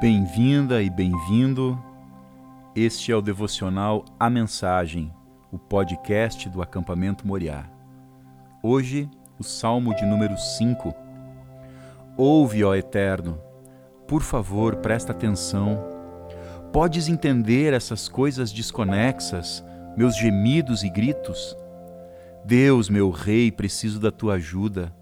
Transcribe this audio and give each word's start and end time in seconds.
Bem-vinda 0.00 0.80
e 0.80 0.88
bem-vindo. 0.88 1.76
Este 2.72 3.10
é 3.10 3.16
o 3.16 3.20
devocional 3.20 4.04
A 4.16 4.30
Mensagem, 4.30 5.12
o 5.50 5.58
podcast 5.58 6.48
do 6.48 6.62
acampamento 6.62 7.26
Moriá. 7.26 7.68
Hoje, 8.62 9.10
o 9.40 9.42
salmo 9.42 9.92
de 9.96 10.06
número 10.06 10.38
5. 10.38 10.94
Ouve, 12.16 12.62
ó 12.62 12.76
Eterno, 12.76 13.40
por 14.06 14.22
favor, 14.22 14.76
presta 14.76 15.10
atenção. 15.10 15.84
Podes 16.72 17.08
entender 17.08 17.72
essas 17.72 18.08
coisas 18.08 18.52
desconexas, 18.52 19.64
meus 19.96 20.16
gemidos 20.16 20.84
e 20.84 20.88
gritos? 20.88 21.56
Deus, 22.44 22.88
meu 22.88 23.10
Rei, 23.10 23.50
preciso 23.50 23.98
da 23.98 24.12
tua 24.12 24.34
ajuda. 24.34 24.94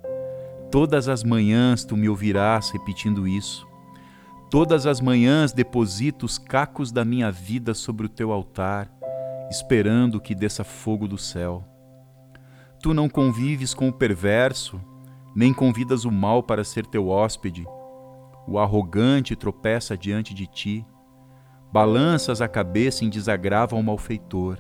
Todas 0.71 1.07
as 1.07 1.23
manhãs 1.23 1.85
tu 1.85 1.99
me 1.99 2.09
ouvirás 2.09 2.71
repetindo 2.71 3.29
isso. 3.29 3.66
Todas 4.57 4.87
as 4.87 5.03
manhãs 5.03 5.53
deposito 5.53 6.25
os 6.25 6.39
cacos 6.39 6.91
da 6.91 7.05
minha 7.05 7.31
vida 7.31 7.75
sobre 7.75 8.07
o 8.07 8.09
teu 8.09 8.33
altar, 8.33 8.91
esperando 9.51 10.19
que 10.19 10.35
desça 10.35 10.65
fogo 10.65 11.07
do 11.07 11.19
céu. 11.19 11.63
Tu 12.81 12.95
não 12.95 13.07
convives 13.07 13.75
com 13.75 13.87
o 13.87 13.93
perverso, 13.93 14.81
nem 15.35 15.53
convidas 15.53 16.07
o 16.07 16.11
mal 16.11 16.43
para 16.43 16.65
ser 16.65 16.87
teu 16.87 17.09
hóspede. 17.09 17.67
O 18.49 18.59
arrogante 18.59 19.37
tropeça 19.37 19.95
diante 19.95 20.33
de 20.33 20.47
ti. 20.47 20.87
Balanças 21.71 22.41
a 22.41 22.49
cabeça 22.49 23.05
em 23.05 23.11
desagravo 23.11 23.77
ao 23.77 23.83
malfeitor. 23.83 24.57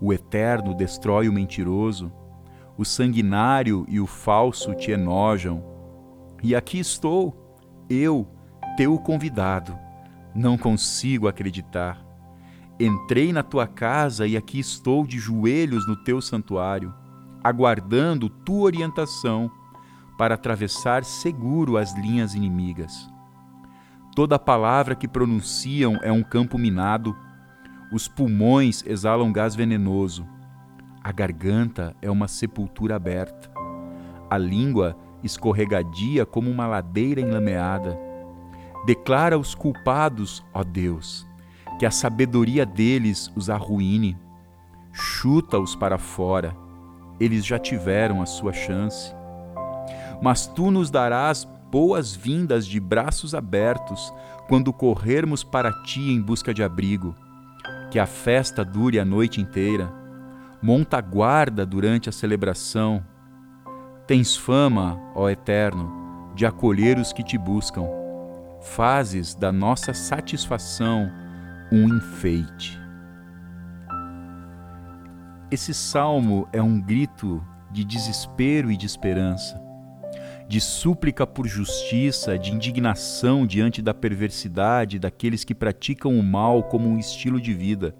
O 0.00 0.12
eterno 0.12 0.74
destrói 0.74 1.28
o 1.28 1.32
mentiroso. 1.32 2.12
O 2.76 2.84
sanguinário 2.84 3.86
e 3.88 4.00
o 4.00 4.06
falso 4.08 4.74
te 4.74 4.90
enojam. 4.90 5.62
E 6.42 6.56
aqui 6.56 6.80
estou, 6.80 7.86
eu, 7.88 8.26
teu 8.76 8.98
convidado. 8.98 9.78
Não 10.34 10.56
consigo 10.56 11.28
acreditar. 11.28 11.98
Entrei 12.80 13.32
na 13.32 13.42
tua 13.42 13.66
casa 13.66 14.26
e 14.26 14.36
aqui 14.36 14.58
estou 14.58 15.06
de 15.06 15.18
joelhos 15.18 15.86
no 15.86 15.96
teu 15.96 16.20
santuário, 16.20 16.92
aguardando 17.44 18.28
tua 18.28 18.62
orientação 18.62 19.50
para 20.16 20.34
atravessar 20.34 21.04
seguro 21.04 21.76
as 21.76 21.94
linhas 21.96 22.34
inimigas. 22.34 23.10
Toda 24.14 24.38
palavra 24.38 24.94
que 24.94 25.08
pronunciam 25.08 25.98
é 26.02 26.10
um 26.12 26.22
campo 26.22 26.58
minado, 26.58 27.16
os 27.92 28.08
pulmões 28.08 28.82
exalam 28.86 29.32
gás 29.32 29.54
venenoso, 29.54 30.26
a 31.02 31.12
garganta 31.12 31.94
é 32.00 32.10
uma 32.10 32.28
sepultura 32.28 32.96
aberta, 32.96 33.50
a 34.30 34.38
língua 34.38 34.96
escorregadia 35.22 36.24
como 36.24 36.50
uma 36.50 36.66
ladeira 36.66 37.20
enlameada 37.20 37.98
Declara 38.84 39.38
os 39.38 39.54
culpados, 39.54 40.44
ó 40.52 40.64
Deus, 40.64 41.24
que 41.78 41.86
a 41.86 41.90
sabedoria 41.90 42.66
deles 42.66 43.30
os 43.36 43.48
arruine. 43.48 44.18
Chuta-os 44.92 45.76
para 45.76 45.98
fora, 45.98 46.56
eles 47.20 47.46
já 47.46 47.60
tiveram 47.60 48.20
a 48.20 48.26
sua 48.26 48.52
chance. 48.52 49.14
Mas 50.20 50.48
tu 50.48 50.70
nos 50.72 50.90
darás 50.90 51.44
boas-vindas 51.70 52.66
de 52.66 52.80
braços 52.80 53.36
abertos 53.36 54.12
quando 54.48 54.72
corrermos 54.72 55.44
para 55.44 55.72
ti 55.84 56.10
em 56.10 56.20
busca 56.20 56.52
de 56.52 56.64
abrigo. 56.64 57.14
Que 57.88 58.00
a 58.00 58.06
festa 58.06 58.64
dure 58.64 58.98
a 58.98 59.04
noite 59.04 59.40
inteira. 59.40 59.92
Monta 60.60 61.00
guarda 61.00 61.64
durante 61.64 62.08
a 62.08 62.12
celebração. 62.12 63.02
Tens 64.08 64.36
fama, 64.36 65.00
ó 65.14 65.28
Eterno, 65.30 66.32
de 66.34 66.44
acolher 66.44 66.98
os 66.98 67.12
que 67.12 67.22
te 67.22 67.38
buscam 67.38 68.01
fazes 68.62 69.34
da 69.34 69.50
nossa 69.50 69.92
satisfação 69.92 71.10
um 71.70 71.88
enfeite. 71.96 72.80
Esse 75.50 75.74
salmo 75.74 76.48
é 76.52 76.62
um 76.62 76.80
grito 76.80 77.44
de 77.70 77.84
desespero 77.84 78.70
e 78.70 78.76
de 78.76 78.86
esperança, 78.86 79.60
de 80.48 80.60
súplica 80.60 81.26
por 81.26 81.46
justiça, 81.46 82.38
de 82.38 82.52
indignação 82.52 83.46
diante 83.46 83.82
da 83.82 83.92
perversidade 83.92 84.98
daqueles 84.98 85.44
que 85.44 85.54
praticam 85.54 86.18
o 86.18 86.22
mal 86.22 86.62
como 86.62 86.88
um 86.88 86.98
estilo 86.98 87.40
de 87.40 87.52
vida, 87.52 87.94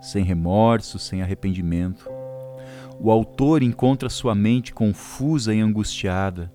sem 0.00 0.24
remorso, 0.24 0.98
sem 0.98 1.22
arrependimento. 1.22 2.08
O 3.00 3.10
autor 3.10 3.62
encontra 3.62 4.08
sua 4.08 4.34
mente 4.34 4.72
confusa 4.72 5.54
e 5.54 5.60
angustiada 5.60 6.50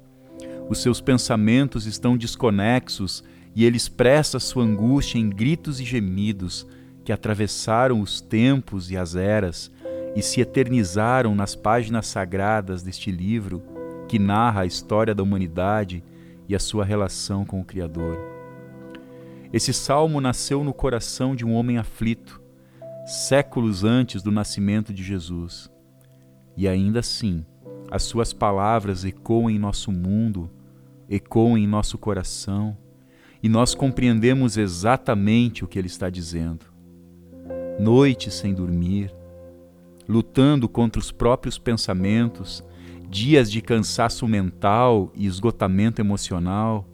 os 0.72 0.82
seus 0.82 1.02
pensamentos 1.02 1.86
estão 1.86 2.16
desconexos 2.16 3.22
e 3.56 3.66
ele 3.66 3.78
expressa 3.78 4.40
sua 4.40 4.64
angústia 4.64 5.18
em 5.18 5.30
gritos 5.30 5.80
e 5.80 5.84
gemidos 5.84 6.68
que 7.04 7.12
atravessaram 7.12 8.00
os 8.00 8.22
tempos 8.22 8.92
e 8.92 8.98
as 8.98 9.16
eras 9.16 9.72
e 10.16 10.22
se 10.22 10.42
eternizaram 10.42 11.34
nas 11.36 11.56
páginas 11.56 12.08
sagradas 12.08 12.84
deste 12.84 13.12
livro 13.12 13.64
que 14.08 14.20
narra 14.20 14.62
a 14.62 14.66
história 14.66 15.16
da 15.16 15.24
humanidade 15.24 16.04
e 16.48 16.56
a 16.56 16.60
sua 16.60 16.84
relação 16.84 17.46
com 17.46 17.62
o 17.62 17.66
Criador. 17.66 18.18
Esse 19.54 19.74
salmo 19.74 20.22
nasceu 20.22 20.64
no 20.64 20.74
coração 20.74 21.36
de 21.36 21.46
um 21.46 21.54
homem 21.54 21.78
aflito, 21.78 22.42
séculos 23.06 23.84
antes 23.84 24.22
do 24.22 24.32
nascimento 24.32 24.94
de 24.94 25.04
Jesus. 25.04 25.70
E 26.56 26.68
ainda 26.68 27.00
assim, 27.00 27.46
as 27.90 28.04
suas 28.04 28.32
palavras 28.32 29.04
ecoam 29.04 29.50
em 29.50 29.60
nosso 29.60 29.92
mundo 29.92 30.50
ecoam 31.12 31.58
em 31.58 31.68
nosso 31.68 31.98
coração 31.98 32.78
e 33.44 33.50
nós 33.50 33.74
compreendemos 33.74 34.58
exatamente 34.58 35.64
o 35.64 35.68
que 35.68 35.80
ele 35.80 35.88
está 35.88 36.10
dizendo. 36.10 36.66
Noites 37.80 38.36
sem 38.36 38.54
dormir, 38.54 39.14
lutando 40.08 40.70
contra 40.70 41.00
os 41.00 41.12
próprios 41.12 41.58
pensamentos, 41.58 42.64
dias 43.10 43.52
de 43.52 43.62
cansaço 43.62 44.28
mental 44.28 45.12
e 45.16 45.26
esgotamento 45.26 46.02
emocional, 46.02 46.88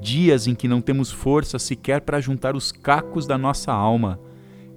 dias 0.00 0.46
em 0.46 0.54
que 0.54 0.68
não 0.68 0.80
temos 0.80 1.10
força 1.10 1.58
sequer 1.58 2.00
para 2.00 2.20
juntar 2.20 2.56
os 2.56 2.72
cacos 2.72 3.26
da 3.26 3.38
nossa 3.38 3.72
alma, 3.72 4.18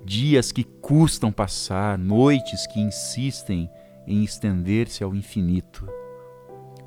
dias 0.06 0.52
que 0.52 0.64
custam 0.64 1.32
passar, 1.32 1.98
noites 1.98 2.68
que 2.68 2.80
insistem 2.80 3.70
em 4.08 4.24
estender-se 4.24 5.04
ao 5.04 5.16
infinito. 5.16 5.88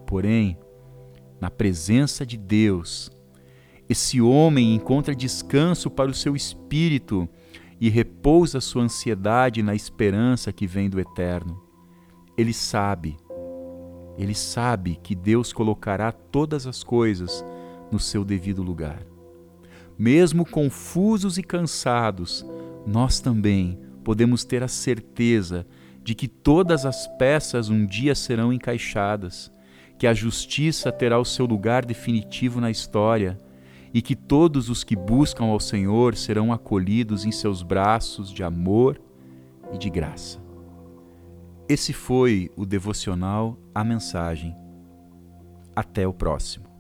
Porém, 0.07 0.59
na 1.41 1.51
presença 1.51 2.25
de 2.25 2.37
Deus, 2.37 3.11
esse 3.93 4.21
homem 4.21 4.75
encontra 4.75 5.15
descanso 5.15 5.91
para 5.91 6.11
o 6.11 6.15
seu 6.15 6.35
espírito 6.35 7.29
e 7.81 7.89
repousa 7.89 8.61
sua 8.61 8.83
ansiedade 8.83 9.63
na 9.63 9.75
esperança 9.75 10.53
que 10.53 10.67
vem 10.67 10.89
do 10.89 10.99
eterno. 10.99 11.63
Ele 12.37 12.53
sabe, 12.53 13.17
ele 14.17 14.35
sabe 14.35 14.99
que 15.03 15.15
Deus 15.15 15.53
colocará 15.53 16.11
todas 16.11 16.67
as 16.67 16.83
coisas 16.83 17.45
no 17.91 17.99
seu 17.99 18.25
devido 18.25 18.63
lugar. 18.63 19.03
Mesmo 19.99 20.45
confusos 20.45 21.37
e 21.37 21.43
cansados, 21.43 22.47
nós 22.87 23.21
também 23.21 23.79
podemos 24.03 24.43
ter 24.43 24.63
a 24.63 24.69
certeza 24.69 25.67
de 26.03 26.15
que 26.15 26.27
todas 26.27 26.87
as 26.87 27.07
peças 27.19 27.69
um 27.69 27.85
dia 27.87 28.15
serão 28.15 28.53
encaixadas 28.53 29.53
que 29.99 30.07
a 30.07 30.15
justiça 30.15 30.91
terá 30.91 31.19
o 31.19 31.25
seu 31.25 31.47
lugar 31.47 31.85
definitivo 31.85 32.61
na 32.61 32.71
história 32.71 33.39
e 33.93 34.01
que 34.01 34.17
todos 34.17 34.69
os 34.69 34.83
que 34.83 34.97
buscam 34.97 35.45
ao 35.45 35.61
Senhor 35.61 36.17
serão 36.17 36.53
acolhidos 36.53 37.25
em 37.25 37.33
seus 37.33 37.63
braços 37.63 38.31
de 38.31 38.43
amor 38.43 39.01
e 39.73 39.79
de 39.79 39.91
graça. 39.91 40.41
Esse 41.69 41.93
foi 41.93 42.51
o 42.57 42.67
devocional 42.67 43.59
A 43.75 43.85
Mensagem. 43.85 44.57
Até 45.75 46.07
o 46.07 46.13
próximo. 46.13 46.72